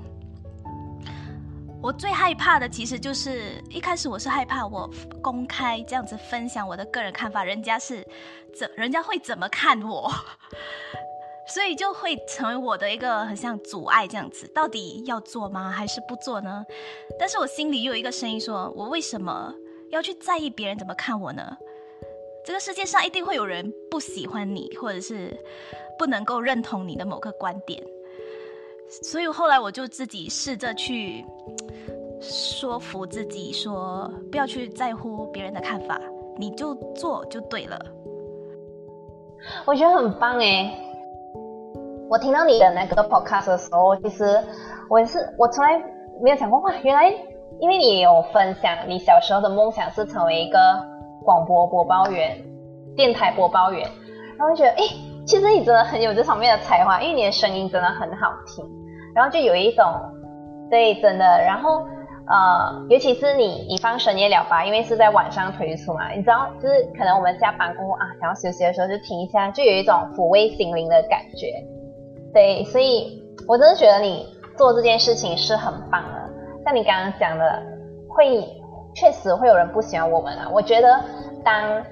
[1.82, 4.88] 我最害怕的其实就是一开始我是害怕我
[5.22, 8.06] 公开这样子分享我的个人看法，人家是
[8.54, 10.10] 怎人家会怎么看我？
[11.48, 16.63] 所以就会成为我的一个很像阻碍这样子，到底要做吗，还是不做呢？
[17.20, 19.52] 但是我心里又有一个声音说，我为什么
[19.89, 21.58] 要去在意别人怎么看我呢？
[22.46, 25.36] 这个世界上一定会有人不喜欢你，或者是
[25.98, 27.84] 不能够认同你的某个观点。
[29.04, 31.26] 所以后来我就自己试着去
[32.20, 36.00] 说服自己，说不要去在乎别人的看法，
[36.38, 37.80] 你就做就对了。
[39.66, 40.78] 我觉得很棒哎。
[42.10, 44.44] 我听到你的那个 podcast 的时候，其实
[44.90, 45.82] 我也是，我从来
[46.22, 47.10] 没有想过哇，原来
[47.62, 50.60] 因为你有分享你小时候的梦想是成为一个
[51.24, 52.38] 广播播报员、
[52.96, 53.90] 电台播报员，
[54.38, 54.84] 然后觉得哎，
[55.26, 58.70] 其实你真的很有这方面的才华，因为你的声音真的很好听，
[59.13, 59.86] 然后就有一种
[60.69, 61.84] 对，真的，然后
[62.28, 71.47] 呃，尤其是你你放深夜聊吧，因为是在晚上推出嘛，你知道，就是可能我们下班过后啊，想要休息的时候就听一下，就有一种抚慰心灵的感觉。
[72.34, 76.30] 对，所以我真的觉得你做这件事情是很棒的。
[76.63, 77.63] 像你刚刚讲的，
[78.08, 78.47] 会
[78.95, 80.47] 确实会有人不喜欢我们啊。
[80.54, 81.00] 我觉得
[81.43, 81.84] 当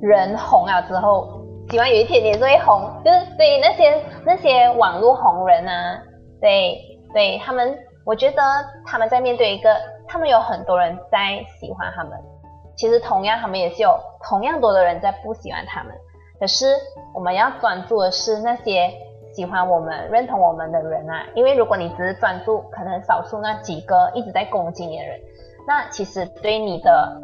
[0.00, 6.02] 人红了之后，希望有一天你也会红，就是对那些那些网络红人啊，
[6.40, 8.42] 对对他们，我觉得
[8.86, 9.74] 他们在面对一个，
[10.06, 12.12] 他们有很多人在喜欢他们，
[12.76, 13.98] 其实同样他们也是有
[14.28, 15.92] 同样多的人在不喜欢他们。
[16.38, 16.66] 可是
[17.14, 18.92] 我们要专注的是那些。
[19.34, 25.20] 喜欢我们、认同我们的人啊，因为如果你只是专注可能少数那几个一直在攻击你的人，
[25.64, 27.22] 那其实对你的、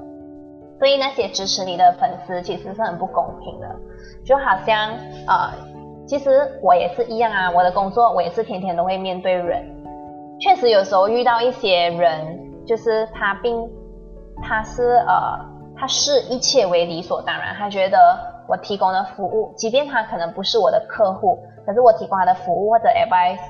[0.78, 3.74] 对那些支持你的粉丝其实是很不公平的。
[4.24, 4.90] 就好像
[5.26, 5.50] 呃，
[6.06, 9.64] 其实我也是一样啊，我的工作我也是天天都会面对人，
[10.40, 13.68] 确实有时候遇到一些人，就是他并
[14.42, 15.38] 他是呃，
[15.76, 21.38] 他视一切为理所当然，他觉得我提供的服务，即便他可能不是我的客户。
[21.66, 23.40] 可是我提供他的服务或者 advice，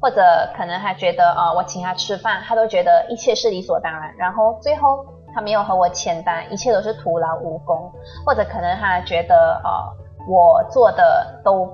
[0.00, 0.22] 或者
[0.56, 4.14] 可能他觉得呃，我请他吃饭，他都觉得一切是理所当然。
[4.16, 7.90] 然后最后他没有和我签单，一切都是徒劳无功。
[8.24, 9.70] 或者可能他觉得呃，
[10.28, 11.66] 我做的都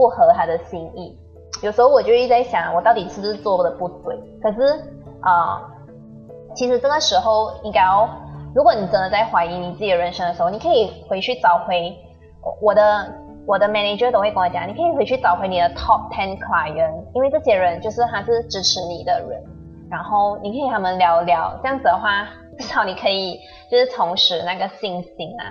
[0.00, 1.14] 不合他的心意。
[1.62, 4.16] 有时候我就一直在想，我到底是不是做的不对？
[4.42, 4.82] 可是
[5.20, 5.60] 啊，
[6.54, 8.08] 其实这个时候应该要，
[8.54, 11.94] 如果你真的在怀疑你自己的人生的时候，你可以回去找回
[12.62, 13.12] 我的。
[13.46, 19.42] 我的 manager 都会跟我讲，你可以回去找回你的 top ten client，因为这些人就是他是支持你的人，
[19.90, 25.50] 然后你可以和他们聊聊，这样子的话，至少你可以就是重拾那个信心啊。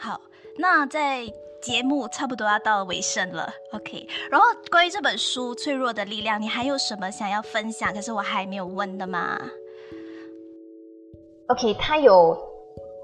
[0.00, 0.20] 好，
[0.58, 1.20] 那在
[1.62, 4.06] 节目差不多要到尾声了，OK。
[4.30, 7.94] 然后关于这本书《脆弱的力量》，你还有什么想要分享？
[7.94, 9.38] 可是我还没有问的吗
[11.46, 12.36] ？OK，他有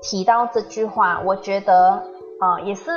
[0.02, 1.74] 提到这句话，我觉得
[2.40, 2.90] 啊，也是，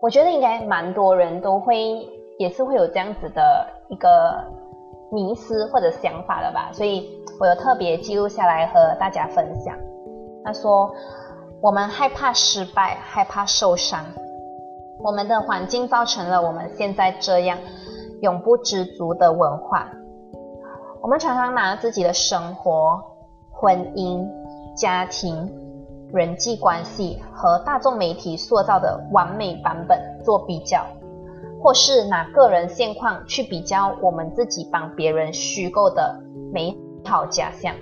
[0.00, 2.06] 我觉得应该蛮多人都会，
[2.38, 4.44] 也是会有这样子的一个
[5.10, 6.70] 迷失或者想法的吧。
[6.74, 7.10] 所以
[7.40, 9.74] 我有特别记录下来和大家分享。
[10.44, 10.94] 他说。
[11.62, 14.04] 我们害怕失败，害怕受伤。
[15.02, 17.58] 我们的环境造成了我们现在这样
[18.20, 19.90] 永不知足的文化。
[21.00, 23.02] 我们常常拿自己的生活、
[23.50, 24.24] 婚姻、
[24.76, 25.50] 家庭、
[26.12, 30.86] 人际关系和大众媒体塑造的完美版本做比较，
[31.60, 36.20] 或是拿个人现况去比较我们自己帮别人虚构的
[36.52, 37.74] 美好假象。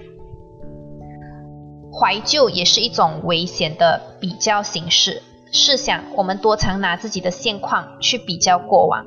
[1.92, 5.22] 怀旧也是一种危险的比较形式。
[5.52, 9.04] 试想，我们多常拿自己的现况去比较过往，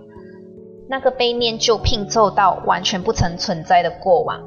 [0.89, 4.39] 那个被念旧拼凑到完全不曾存在的过往。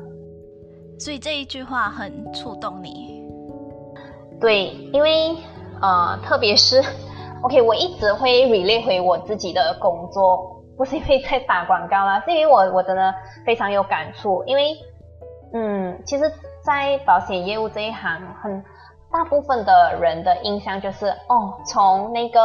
[0.98, 3.22] 所以这一句话很触动你。
[4.40, 5.36] 对，因为
[5.80, 6.82] 呃，特别是
[7.42, 14.76] OK，我一直会 relate 回我自己的工作，不是因为在打广告啦， 是因为我我真的非常有感触，因为
[15.52, 16.24] 嗯，其实。
[16.66, 18.64] 在保险业务这一行，很
[19.12, 22.40] 大部分的人的印象就是，哦，从那个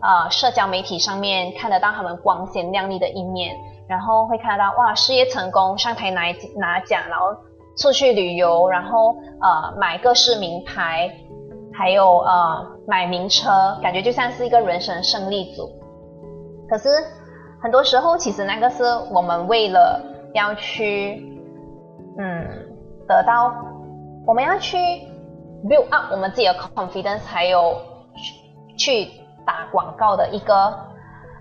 [0.00, 3.56] 呃社交媒体上面看得到他们光鲜亮丽的一面，
[3.88, 6.22] 然后会看得到哇事业成功，上台拿
[6.56, 7.34] 拿奖，然后
[7.76, 11.10] 出去旅游，然后呃买各式名牌，
[11.72, 15.70] 还有呃买名车，感觉就像是一个人生胜利组。
[16.68, 16.88] 可是
[17.60, 20.00] 很多时候，其实那个是我们为了
[20.32, 21.40] 要去，
[22.18, 22.70] 嗯。
[23.06, 23.52] 得到，
[24.26, 24.78] 我们要去
[25.68, 27.80] build up 我们自己的 confidence，还有
[28.76, 29.10] 去
[29.46, 30.54] 打广告的一个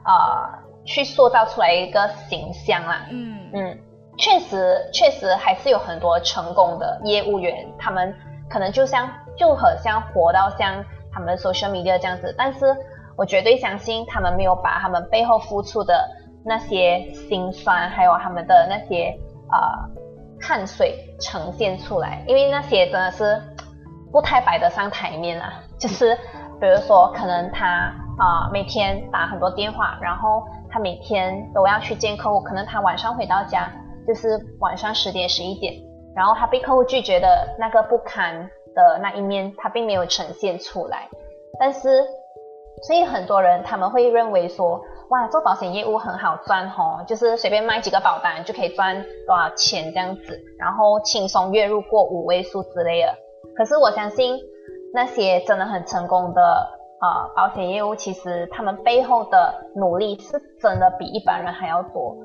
[0.05, 0.49] 呃，
[0.85, 3.05] 去塑造出来一个形象啦。
[3.11, 3.79] 嗯嗯，
[4.17, 8.15] 确实确实还是有很多成功的业务员，他们
[8.49, 12.65] 可能就像就很像活到像他们 social media 这样子，但是
[13.17, 16.09] 我绝对相信他们没有把他们背后付出的
[16.45, 19.17] 那些辛酸，还有他们的那些
[19.51, 20.03] 呃。
[20.45, 23.41] 汗水呈现出来，因为那些真的是
[24.13, 25.51] 不太摆得上台面啊。
[25.77, 26.15] 就是
[26.61, 33.69] 比如说，可能他啊每天打很多电话，然后他每天都要去见客户，可能他晚上回到家
[34.07, 35.73] 就是晚上十点十一点，
[36.15, 37.27] 然后他被客户拒绝的
[37.59, 41.09] 那个不堪的那一面，他并没有呈现出来。
[41.59, 42.05] 但是，
[42.87, 44.79] 所以很多人他们会认为说。
[45.09, 48.95] 哇，做保险业务很好赚哦，就是随便卖几个保单就可以赚
[49.27, 53.13] 多少钱这样子，然后轻松月入过五位数之类的。
[53.55, 54.39] 可是我相信
[54.93, 56.41] 那些真的很成功的
[57.01, 62.15] 呃保险业务，其实他们背后的努力是真的比一般人还要多，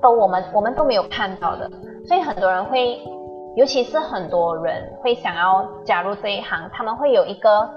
[0.00, 1.70] 都我们我们都没有看到的。
[2.06, 3.00] 所以很多人会，
[3.56, 7.68] 尤其是很多人会想要加入这一行，他们会有一个。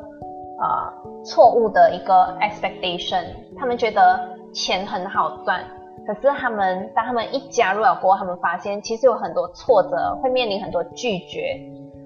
[0.62, 0.94] 呃，
[1.26, 3.26] 错误的一个 expectation，
[3.58, 4.18] 他们觉得
[4.54, 5.62] 钱很好赚，
[6.06, 11.60] 可是他们当他们一加入了过后，他们发现其实有很多挫折，会面临很多拒绝，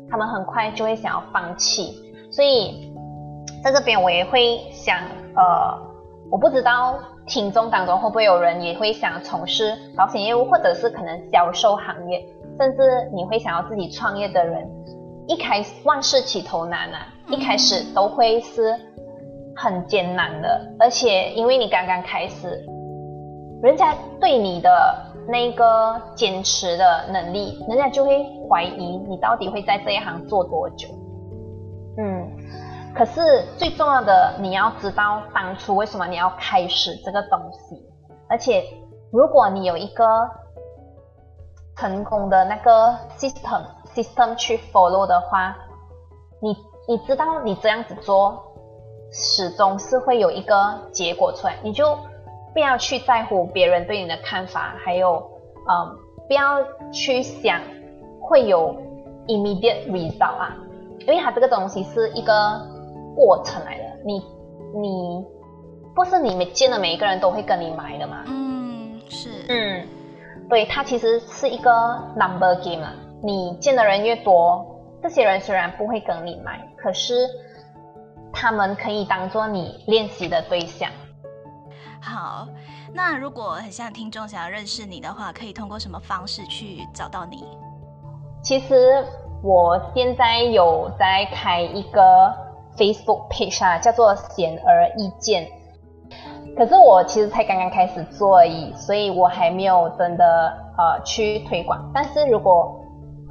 [0.10, 2.04] 他们很快就会想要放弃。
[2.32, 2.94] 所以
[3.64, 4.98] 在这边我也会想，
[5.36, 5.78] 呃，
[6.30, 12.26] 我不知道听众当中会不会有人也会想从事保险业务，或者是可能销售行业，
[12.60, 14.70] 甚至你会想要自己创业的人。
[15.28, 18.74] 一开始万事起头难啊，一开始都会是
[19.56, 22.64] 很艰难的，而且因为你刚刚开始，
[23.62, 24.70] 人家对你的
[25.28, 30.88] 那个坚持的能力，人家就会怀疑你到底会在这一行做多久。
[31.98, 32.32] 嗯，
[32.96, 37.76] 可是最重要的，你要知道当初为什么你要开始这个东西，
[38.30, 38.64] 而且
[39.12, 40.04] 如果你有一个
[41.76, 43.62] 成功的那个 system。
[43.96, 45.58] system 去 follow 的话，
[46.40, 46.56] 你
[46.88, 48.44] 你知道你这样子做，
[49.12, 50.56] 始终是会有一个
[50.92, 51.98] 结果出来，你就
[52.58, 55.24] 不要去在乎别人对你的看法，还有
[55.70, 55.96] 嗯，
[56.28, 56.58] 不要
[56.92, 57.62] 去想
[58.20, 58.76] 会有
[59.28, 60.58] immediate result 啊，
[61.02, 62.60] 因为它这个东西是一个
[63.16, 64.24] 过程来的，你
[64.74, 65.24] 你
[65.94, 69.88] 不是你们见的每一个人都会跟你买的嘛，嗯，是，嗯，
[70.50, 71.72] 对，它其实是一个
[72.16, 72.92] number game 啊。
[73.22, 74.66] 你见的人越多，
[75.04, 77.14] 这些人虽然不会跟你买，可是
[78.34, 80.90] 他们可以当做你练习的对象。
[82.02, 82.48] 好，
[82.94, 87.44] 那如果很像听众想要认识你的话，可以通过什么方式去找到你？
[88.42, 89.04] 其实
[89.44, 92.34] 我现在有在开一个
[92.78, 95.48] Facebook page 啊，叫做“显而易见”，
[96.56, 101.92] 可是我其实才刚刚开始做而已，所以我还没有真的呃去推广。
[101.94, 102.80] 但是如果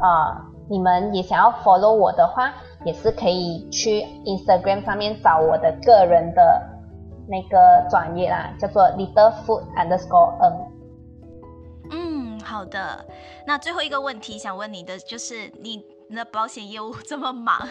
[0.01, 0.37] 呃
[0.69, 2.53] 你们也想要 follow 我的话，
[2.85, 6.61] 也是可以去 Instagram 上面找我的个人的
[7.29, 10.53] 那个专业啦，叫做 Little Food Underscore N。
[11.91, 13.05] 嗯，好的。
[13.47, 17.69] 那最后一个问题想问你的就是，你的保险业务这么忙，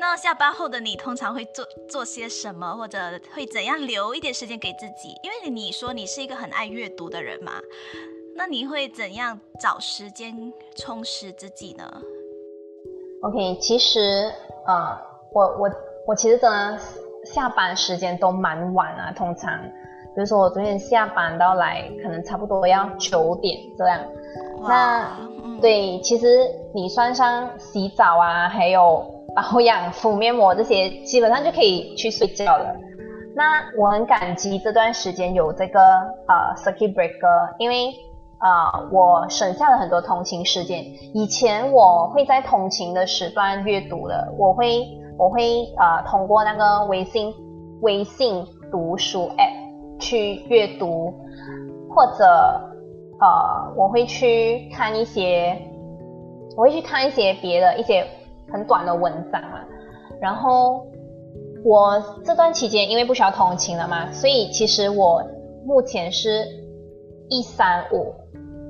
[0.00, 2.98] 那下班后的你通常会做做些什么，或者
[3.34, 5.14] 会怎样留一点时间给自己？
[5.22, 7.52] 因为你说你是一个很爱阅读的人嘛，
[8.34, 12.02] 那你会怎样找时间充实自己呢
[13.22, 14.30] ？OK，其实，
[14.66, 14.98] 呃，
[15.32, 15.70] 我我
[16.08, 16.78] 我其实真的
[17.26, 19.52] 下班时间都蛮晚啊，通常，
[20.14, 24.00] 比如说我昨天下班到来，可能差不多要九点这样。
[24.66, 25.18] 那
[25.60, 29.04] 对，其实你算上洗澡啊，还有
[29.34, 32.74] 保养、敷面膜这些，基本上就可以去睡觉了。
[33.34, 35.80] 那我很感激这段时间有这个
[36.26, 37.94] 呃 circuit breaker，因为。
[38.38, 40.84] 呃，我省下了很多通勤时间。
[41.14, 44.86] 以前我会在通勤的时段阅读的，我会
[45.18, 47.32] 我会呃通过那个微信
[47.80, 51.12] 微信读书 app 去阅读，
[51.88, 52.24] 或者
[53.20, 55.56] 呃我会去看一些
[56.56, 58.06] 我会去看一些别的一些
[58.52, 59.64] 很短的文章啊。
[60.20, 60.86] 然后
[61.64, 65.22] 我这段期间因为不需要通勤了嘛，所以其实我
[65.64, 66.46] 目前是
[67.28, 68.14] 一三五。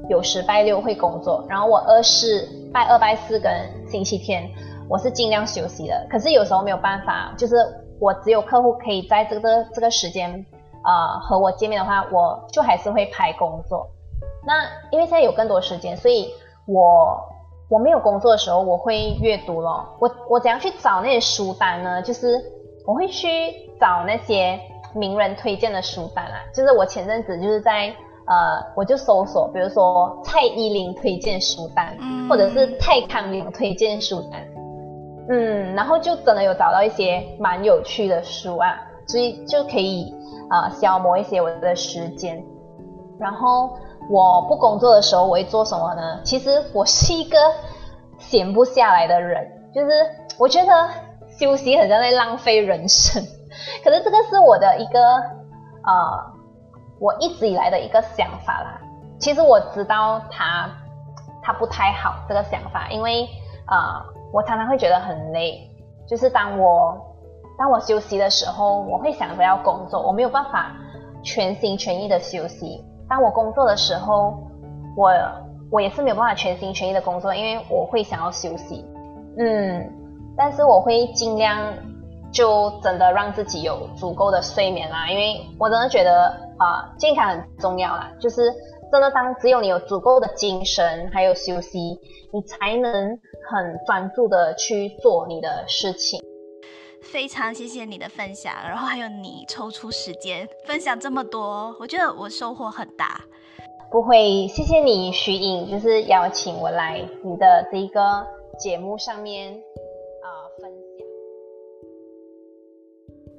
[0.08, 3.52] 有时拜六会工作，然后我二四拜二拜四跟
[3.88, 4.48] 星期天
[4.88, 6.06] 我是尽量休息的。
[6.10, 7.56] 可是有时候没有办法，就是
[8.00, 10.44] 我只有客户可以在这个这个时间
[10.84, 13.88] 呃和我见面的话，我就还是会排工作。
[14.46, 16.32] 那因为现在有更多时间，所以
[16.66, 17.18] 我
[17.68, 19.84] 我没有工作的时候我会阅读咯。
[19.98, 22.02] 我我怎样去找那些书单呢？
[22.02, 22.40] 就是
[22.86, 23.26] 我会去
[23.80, 24.58] 找那些
[24.94, 26.38] 名人推荐的书单啊。
[26.54, 27.94] 就是我前阵子就是在。
[28.28, 31.96] 呃，我就搜索，比如说蔡依林推荐书单，
[32.28, 34.44] 或者是蔡康永推荐书单，
[35.28, 40.14] 嗯，然后就真的有找到一些蛮有趣的书啊，所以就可以
[40.48, 42.42] 啊消磨一些我的时间。
[43.18, 43.76] 然后
[44.10, 46.20] 我不工作的时候我会做什么呢？
[46.24, 47.38] 其实我是一个
[48.18, 49.90] 闲不下来的人，就是
[50.38, 50.88] 我觉得
[51.38, 53.22] 休息很像在浪费人生，
[53.82, 55.00] 可是这个是我的一个
[55.84, 56.36] 呃。
[56.98, 58.80] 我一直以来的一个想法啦，
[59.20, 60.66] 其实我知道他
[61.42, 63.28] 他不太好这个想法，因为
[63.68, 64.02] 呃，
[64.32, 65.70] 我常常会觉得很累，
[66.06, 66.96] 就是当我
[67.58, 70.72] 当我休息的时候，我会想着要工作，我没有办法
[71.22, 72.84] 全心全意的休息。
[73.08, 74.36] 当我工作的时候，
[74.96, 75.12] 我
[75.70, 78.84] 我也是没有办法全心全意的工作，因为我会想要休息，
[79.38, 79.90] 嗯，
[80.36, 81.58] 但是我会尽量。
[82.32, 88.10] 就真的让自己有足够的睡眠啦，因为我真的觉得啊，健康很重要啦。
[88.20, 88.52] 就是
[88.96, 91.78] 真的，当只有你有足够的精神还有休息，
[92.32, 92.92] 你才能
[93.50, 96.18] 很专注的去做你的事情。
[97.02, 103.20] 非常谢谢你的分享，然后还有你抽出时间分享这么多，我觉得我收获很大。
[103.90, 108.26] 不会，谢谢你徐颖，就是邀请我来你的这一个
[108.58, 111.06] 节目上面啊分享。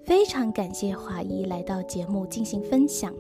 [0.06, 3.12] 非常感谢华姨来到节目进行分享。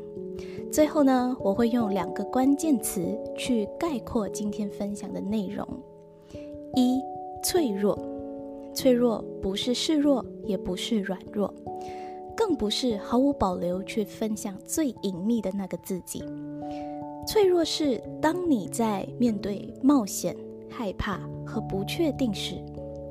[0.71, 3.01] 最后呢，我会用两个关键词
[3.35, 5.67] 去概括今天分享的内容：
[6.75, 7.01] 一、
[7.43, 7.97] 脆弱。
[8.75, 11.51] 脆弱不是示弱，也不是软弱，
[12.35, 16.23] 更不是毫无保留去分享最隐秘的那个自己。
[17.25, 20.35] 脆弱是当你在面对冒险、
[20.69, 22.55] 害怕和不确定时。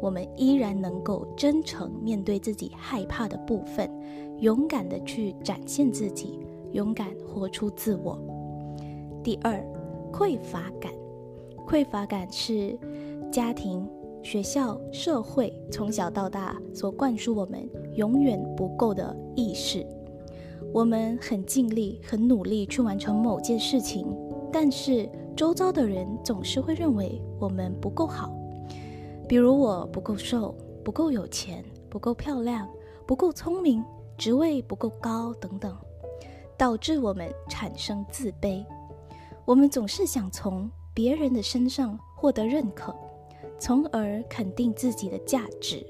[0.02, 3.90] 我们依然能够真诚面对自己害怕的部分，
[4.40, 6.38] 勇敢的去展现自己，
[6.76, 8.18] 勇敢活出自我。
[9.24, 9.64] 第二，
[10.12, 10.92] 匮乏感，
[11.66, 12.78] 匮乏感是
[13.32, 13.88] 家庭、
[14.22, 19.86] 学校、社会从小到大所灌输我们永远不够的意识。
[20.70, 24.06] 我们很尽力、很努力去完成某件事情，
[24.52, 28.30] 但是周遭的人总是会认为我们不够好。
[29.26, 30.54] 比如我不够瘦，
[30.84, 32.68] 不够有钱，不够漂亮，
[33.06, 33.82] 不够聪明，
[34.18, 35.74] 职位不够高等等，
[36.56, 38.64] 导致我们产生自卑。
[39.44, 42.94] 我们总是想从别人的身上获得认可，
[43.58, 45.86] 从而肯定自己的价值。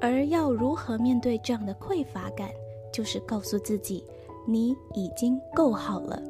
[0.00, 2.50] 而要如何面对这样的匮乏感，
[2.92, 4.04] 就是告诉自己，
[4.46, 6.22] 你已经够好了。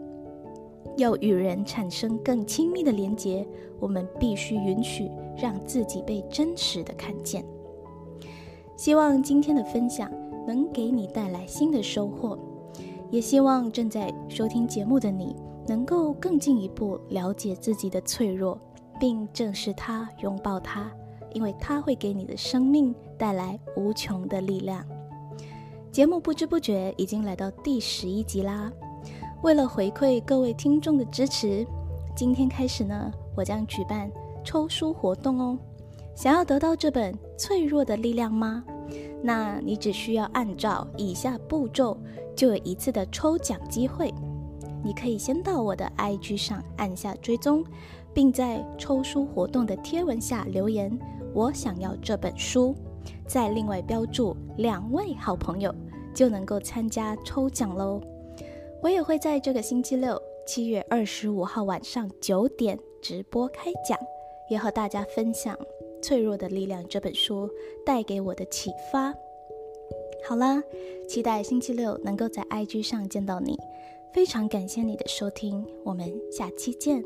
[0.98, 3.46] 要与人产生更亲密的连结，
[3.80, 7.42] 我们必须允许让自己被真实的看见。
[8.76, 10.10] 希望今天的分享
[10.46, 12.38] 能给你带来新的收获，
[13.12, 15.36] 也希望正在收听节目的你，
[15.68, 18.58] 能够更进一步了解自己的脆弱，
[18.98, 20.90] 并正视它，拥抱它，
[21.34, 24.82] 因为它会给你的生命带来无穷的力量。
[25.90, 28.72] 节目不知不觉已经来到第十一集啦。
[29.42, 31.66] 为了回馈各位听众的支持，
[32.16, 34.10] 今天开始呢，我将举办
[34.42, 35.58] 抽书活动哦。
[36.14, 38.64] 想要得到这本《脆弱的力量》吗？
[39.22, 41.96] 那你只需要按照以下步骤，
[42.34, 44.12] 就有一次的抽奖机会。
[44.84, 47.64] 你可以先到我的 IG 上按下追踪，
[48.12, 50.98] 并在抽书活动的贴文下留言
[51.32, 52.74] “我想要这本书”，
[53.28, 55.72] 再另外标注两位好朋友，
[56.12, 58.00] 就能够参加抽奖喽。
[58.82, 63.96] 我也会在这个星期六，七月二十五号晚上九点直播开奖，
[64.50, 65.54] 也和大家分享
[66.02, 67.48] 《脆弱的力量》这本书
[67.86, 69.14] 带给我的启发。
[70.24, 70.62] 好啦，
[71.08, 73.58] 期待星期六能够在 IG 上见到你。
[74.12, 77.02] 非常感谢你的收听，我们下期见。